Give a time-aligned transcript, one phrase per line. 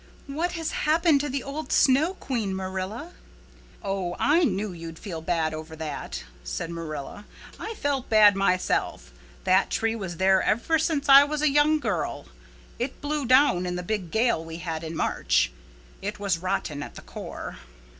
[0.25, 3.11] "What has happened to the old Snow Queen, Marilla?"
[3.83, 7.25] "Oh, I knew you'd feel bad over that," said Marilla.
[7.59, 9.11] "I felt bad myself.
[9.43, 12.25] That tree was there ever since I was a young girl.
[12.79, 15.51] It blew down in the big gale we had in March.
[16.01, 17.59] It was rotten at the core."